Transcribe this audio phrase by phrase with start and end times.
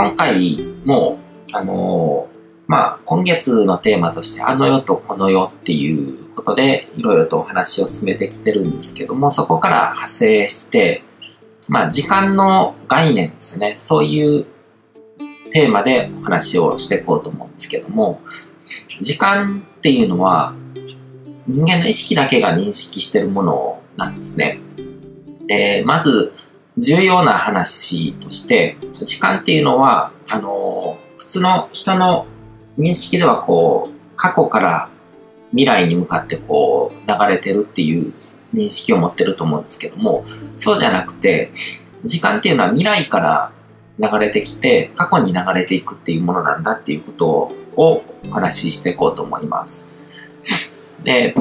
[0.00, 1.18] 今回も、
[1.52, 11.02] あのーまあ、今月のテーマとして、あの世とこの世っていうことで、いろいろとお話を進めてきてるんですけども、そこから派生して、
[11.68, 13.74] まあ、時間の概念ですね。
[13.76, 14.46] そういう
[15.50, 18.22] テーマでお話をしていこうと思うんですけども、
[19.02, 20.54] 時間っていうのは、
[21.46, 24.60] 人間の意識だけが認識してるものなんですね。
[25.46, 26.32] で、まず、
[26.80, 32.26] 重要な話として、時間っていうのは、あの、普通の人の
[32.78, 34.88] 認識ではこう、過去から
[35.50, 38.14] 未来に向かってこう、流れてるっていう
[38.54, 40.24] 認識を持ってると思うんですけども、
[40.56, 41.52] そうじゃなくて、
[42.04, 43.52] 時間っていうのは未来から
[43.98, 49.86] 流れてきて、過去に流れていくっていうものなんだっていうことをお話ししていこうと思います。
[51.04, 51.34] で、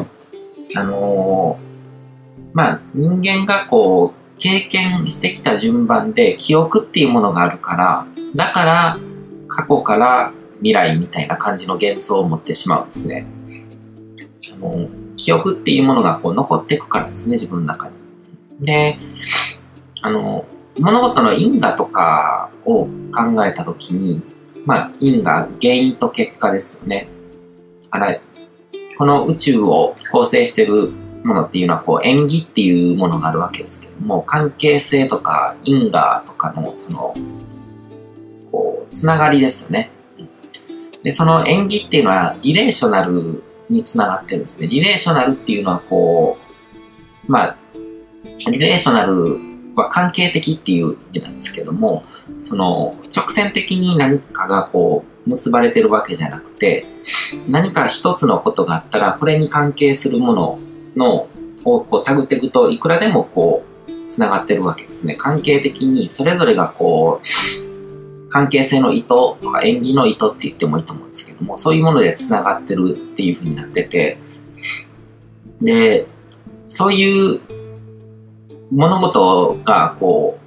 [0.76, 9.00] あのー、まあ、人間がこう、経験してきた順番で記憶っていうものがあるから、だから
[9.48, 13.28] 過去から未来みたいな感じの幻想を持ってしまうんですね。
[14.54, 17.96] あの記憶っていうものがこう残っていくからですね、自分の中に。
[18.62, 18.98] で、
[20.02, 20.46] あの、
[20.80, 24.22] 物事の因果とかを考えたときに、
[24.66, 27.10] まあ、因果、原因と結果ですよね。
[27.90, 28.20] あら、
[28.98, 30.92] この宇宙を構成してる
[31.24, 37.16] ものっていうのは、こう、縁起っていうものがあるわけですけども、関係性とか因果とかの、その、
[38.52, 39.92] こう、つながりですね。
[41.04, 44.68] で、その縁起っていうのはリレーショナルにつながってるんですね。
[44.68, 46.38] リレーショナルっていうのはこ
[47.28, 47.58] う、まあ、
[48.50, 49.40] リレーショナル
[49.76, 52.04] は関係的っていう意味なんですけども、
[52.42, 56.86] その直線的に何かがこう結ばれてるわけじゃなくて、
[57.50, 60.60] 何か一つのことがあったら、これに関係するもの
[61.00, 61.28] の
[61.66, 65.16] をこうタグっていくといくらでもこうつながってるわけですね。
[65.16, 74.20] 関係的にそれぞれがこう関係性の意図とか縁起の意図って言ってもいいと思うんですけども、そういうもので繋がってるっていう風になってて、
[75.62, 76.08] で、
[76.68, 77.42] そういう
[78.72, 80.38] 物事がこ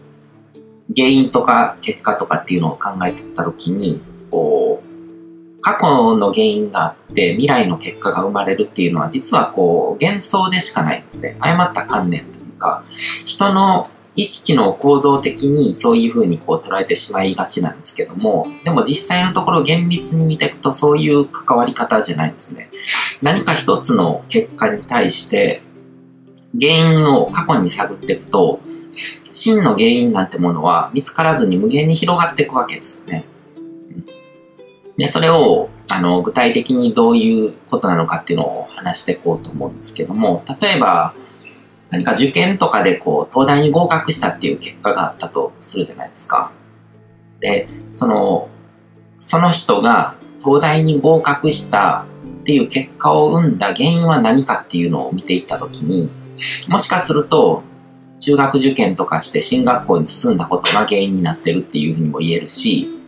[0.54, 0.58] う、
[0.94, 4.00] 原因とか結果とかっていうのを考えてたときに、
[4.30, 4.71] こう、
[5.62, 11.36] 過去の原因があって未来の結果が生まれるっていうのは実はこう幻想でしかないんですね。
[11.38, 12.84] 誤った観念というか、
[13.24, 22.68] 人の意識の構造的にそういうふうにこう捉えてしまいがちなんですけども、でも実際のところ厳密に見ていくとそういう関わり方じゃないんですね。
[23.22, 25.62] 何か一つの結果に対して
[26.60, 28.60] 原因を過去に探っていくと、
[29.32, 33.24] 真の原因なんてものは見つからずに無限に広がっていくわけですよね。
[35.02, 41.12] で、それを、あの、具体的にどういうことなのかっていうのを話していこうと思うんですけども、例えば、
[41.90, 46.52] 何か受験とかでこう、東大に合格したっていう結果があったとするじゃないですか。
[47.40, 48.48] で、その、
[49.18, 52.06] その人が東大に合格した
[52.42, 56.12] っていう結果を生んだ原因は何かっていうのを見ていったときに、
[56.68, 57.64] もしかすると、
[58.20, 63.01] 中学受験とかして進学校に進んだことが原因になってるっていうふうにも言えるし、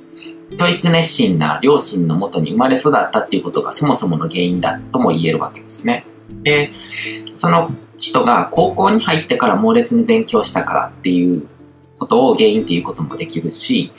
[0.59, 6.07] 教育熱心な両親のもとに生まれ育ったっていうことがそもそもの原因だとも言えるわけですね。
[6.43, 6.73] で、
[7.35, 11.47] その人が高校に入ってから猛烈に勉強したからっていう
[11.99, 13.93] ことを原因っていうこともできるし、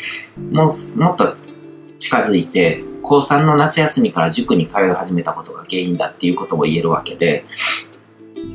[0.51, 1.35] もう、もっと
[1.97, 7.45] 近づいて、高3の夏休みから塾に通い始めたことが原因だっていうことも言えるわけで、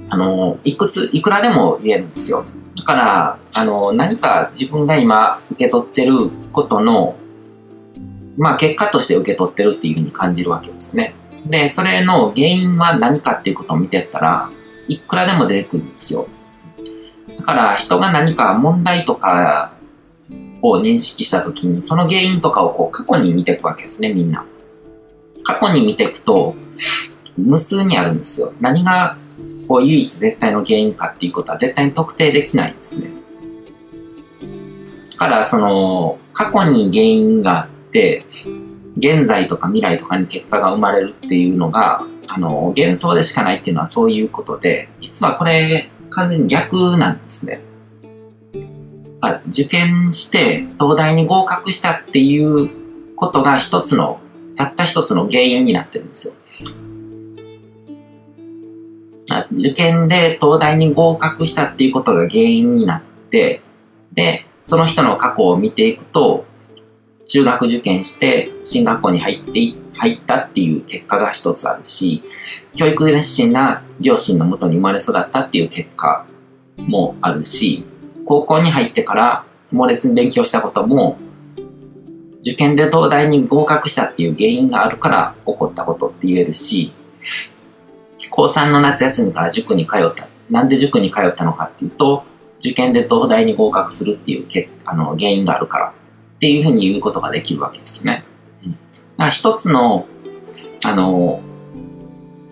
[0.09, 2.45] あの、いくつ、いくらでも言えるんですよ。
[2.77, 7.17] だから、あの、何か自分が今受け取ってることの、
[8.41, 11.15] まあ結果として受け取ってるっていうふうに感じるわけですね。
[11.45, 14.51] で、それの原因は何かっていうことを見てったら、
[14.89, 16.27] いくらでも出てくるんですよ。
[17.37, 19.75] だから人が何か問題とか
[20.63, 24.47] を認識したときに、その原因とかをこう過去に見ていくわけですね、みんな。
[25.45, 26.55] 過去に見ていくと、
[27.37, 28.55] 無数にあるんですよ。
[28.59, 29.19] 何が
[29.69, 33.11] こう唯一絶対の原因かっていうことは絶対に特定できないんですね。
[35.13, 37.69] だからその過去に原因があっ、
[38.97, 47.61] 現在とか未来とかに結果が生まれるっていうのがあの、幻想でしかないっていうのはそういうことで、実はこれ完全に逆なんですね。
[49.21, 52.71] あ受験して東大に合格したっていう
[53.17, 54.21] ことが一つの、
[54.57, 56.35] たった一つの原因になってるんですよ。
[59.53, 63.63] 受験で東大に合格したっていうことが原因になって、
[64.13, 66.47] で、その人の過去を見ていくと、
[67.31, 69.61] 中学受験して進学校に入って
[69.93, 72.25] 入ったっていう結果が一つあるし、
[72.75, 76.27] 教育熱心な両親のもとに生まれ育ったっていう結果
[76.79, 77.85] もあるし、
[78.25, 81.19] 高校に入ってから猛烈に勉強したことも、
[82.41, 86.91] 受験で東大に合格したっていう原因があるから起こったことって言えるし、
[88.31, 90.27] 高3の夏休みから塾に通った。
[90.51, 92.25] なんで塾に通ったのかっていうと、
[92.59, 95.95] 受験で東大に合格するっていうあの原因があるから
[96.41, 98.25] っていうふうに言うことができるわけですね。
[98.65, 98.85] うん、だか
[99.19, 100.07] ら一つの、
[100.83, 101.43] あの、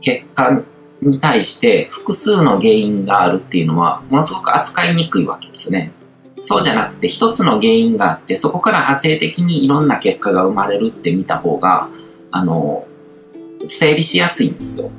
[0.02, 0.60] 結果
[1.00, 5.90] に対して複数の原因があるっていうのは、ものすごく扱いにくいわけですね。
[6.38, 11.88] そうじゃなくて、一つの原因があって、そこから派生的にいろんな結果が生まれるって見た方が、
[12.30, 12.86] あの、
[13.66, 14.90] 整理しやすいんですよ。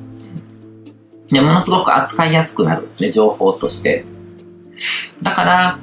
[1.28, 4.04] で、ものすごく扱いやすくなるんですね、情報として。
[5.22, 5.80] だから、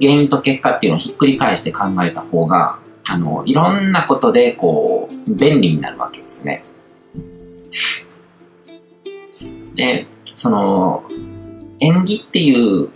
[0.00, 2.78] 原因と結果っていうのをひっくり返して考えた方が、
[3.08, 6.64] あの、いろんなことで、こう、便利になるわけですね。
[9.74, 11.04] で、その、
[11.78, 12.88] 縁起っていう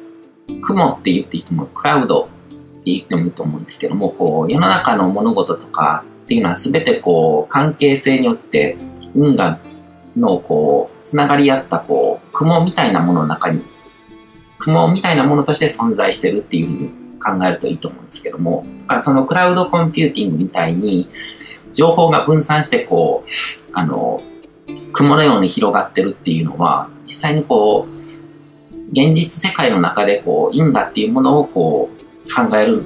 [0.63, 2.31] 雲って言っていいと思う、クラウドって
[2.87, 8.77] 言ってもいいと思うんですけども、こう、世の中の物事とかっていうのは全てこう、関係性によって
[9.15, 9.59] 運河
[10.17, 13.63] のこう、つながり合ったこう、雲みたいなものの中に、
[14.61, 21.11] 雲みたいなものとして存在してるっていうふうに考えるといいと思うんですけども、だからそのクラウドコンピューティングみたいに、
[21.73, 23.31] 情報が分散してこう、
[23.73, 24.23] あの、
[24.93, 28.01] 雲のように広がってるっていうのは、実際にこう、
[28.93, 32.85] 現実世界の中でこう因果っていうものをこう考える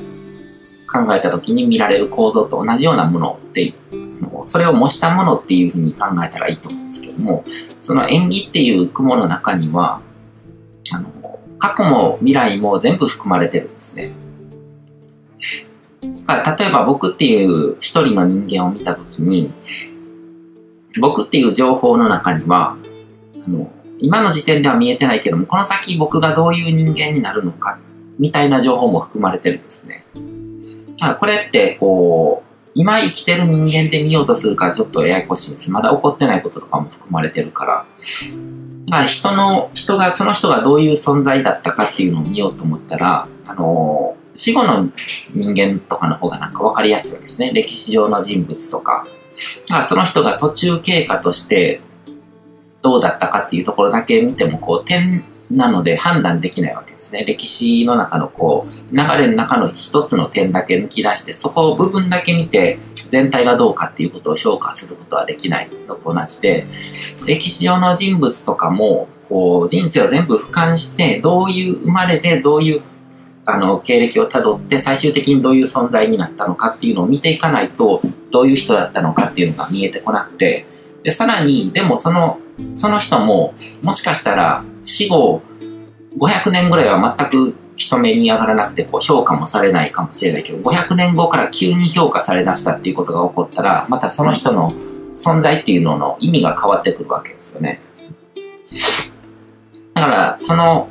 [0.86, 3.72] 考えた時に見られる構造と同じようなものって
[4.44, 7.44] それを模したものっていうふうに考えたらいいと思うんですけども
[7.80, 10.02] その縁起っていう雲の中には
[10.92, 11.08] あの
[11.64, 14.12] 過去も未来も全部含まれてるんですね。
[16.00, 19.52] 例えば僕っていう一人の人間を見た時に
[21.00, 22.76] 僕っていう情報の中には
[23.46, 27.78] あの今の時点では見えてないけども、この先僕がどういう人間になるのか、
[28.18, 30.04] みたいな情報も含まれてるんですね。
[31.18, 35.70] これって、こう、今生きてる人間で見ようとするからちょっとややこしいです。
[35.70, 37.86] まだ起こってないこととかも含まれてるから。
[38.94, 44.88] まあ人の、人が、その人がどういう存在だったかっていうのを見ようと思ったら、あの死後の
[45.34, 47.50] 人間とかの方がなんか分かりやすいですね。
[47.52, 49.04] 歴史上の人物とか。
[49.68, 51.80] まあその人が途中経過として
[52.82, 55.24] どうだったかっていうところだけ見ても、こう、点
[55.54, 57.24] なので判断できないわけですね。
[57.24, 62.78] 歴史の中のこう、流れの中の一つの点だけ抜き出して、そこを部分だけ見て、
[63.10, 66.66] 全体がどうかっていうことを評価することはできないのと同じで、
[67.26, 72.82] 歴史上の人物とかも、こう、人生を全部俯瞰して、どういう生まれで、どういう
[73.46, 80.64] あの経歴をたどって最終的にどういう存在になったのかっていうのを見ていかないとどういう人だったのかっていうのが見えてこなくて
[81.02, 82.40] でさらにでもその
[82.72, 85.42] その人も、もしかしたら死後
[86.18, 94.72] 500年ぐらいは全く人目に上がらなくてこう評価もされないかもしれないけど、500年後から急に評価されだしたっていうことが起こったら、またその人の
[95.16, 97.80] 存在っていうのの意味が変わってくるわけですよね。
[99.94, 100.88] だから、その、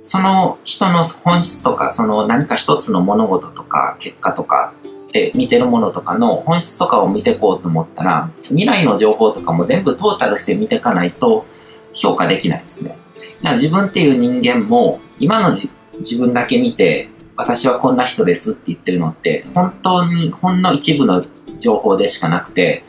[0.00, 4.72] その人の本質とか、その何か一つの物事とか結果とか
[5.08, 11.44] って見てるものとかの本質とかを見てこうと思ったら、未来の情報とかも全部トータルして見ていかないと
[11.92, 12.96] 評価できないですね。
[13.38, 21.24] だから自分っていう人間も今の自分だけ見て、私はこんな人ですって言ってるのって、本当にほんの一部の
[21.58, 22.84] 情報でしかなくて、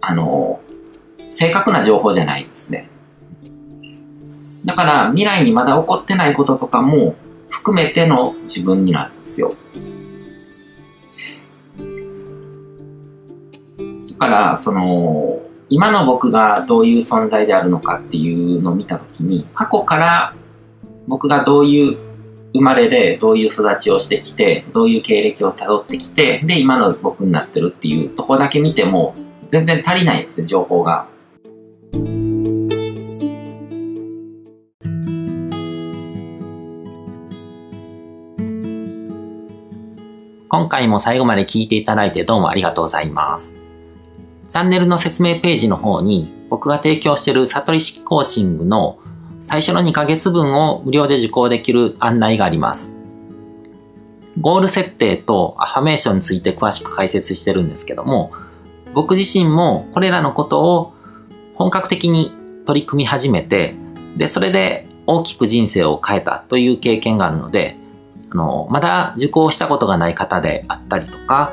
[0.00, 0.60] あの、
[1.28, 2.88] 正確な情報じゃないですね。
[4.64, 7.16] だから未来にまだ起こってないこととかも
[7.48, 9.54] 含めての自分になるんですよ。
[14.12, 20.34] だから、その、今の僕がどういう存在であるのかっていうのを見たときに、過去から
[21.06, 21.98] 僕がどういう
[22.54, 29.14] 生まれでどういう育ちをしてきて、どういう経歴をたどってきて、で、今の僕になってるっていうとこだけ見ても、
[29.50, 31.06] 全然足りないですね、情報が。
[40.50, 43.57] 今回も最後まで聞いていただいてどうもありがとうございます。
[44.48, 48.98] チャンネルの説明ページの方に僕が提供している悟り式コーチングの
[49.44, 52.94] 最初の2ヶ月分を無料で受講できる案内があります。
[54.40, 58.32] ゴール設定とアファメーションについて詳しく解説してるんですけども、
[58.94, 60.94] 僕自身もこれらのことを
[61.54, 62.32] 本格的に
[62.66, 63.74] 取り組み始めて、
[64.16, 67.76] で、それで大きく人生を変えたという経験があるので、
[68.30, 71.52] あの、まだ受講したことがない方であったりとか、